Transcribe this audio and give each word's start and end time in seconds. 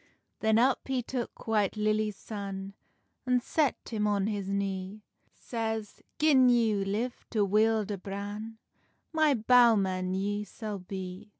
Then 0.39 0.57
up 0.57 0.87
he 0.87 1.03
took 1.03 1.45
White 1.47 1.77
Lilly's 1.77 2.15
son, 2.15 2.73
An 3.27 3.39
set 3.39 3.77
him 3.89 4.07
on 4.07 4.25
his 4.25 4.49
knee; 4.49 5.03
Says—"Gin 5.35 6.49
ye 6.49 6.83
live 6.83 7.23
to 7.29 7.45
wield 7.45 7.91
a 7.91 7.99
bran, 7.99 8.57
My 9.13 9.35
bowman 9.35 10.15
ye 10.15 10.43
sall 10.43 10.79
bee." 10.79 11.29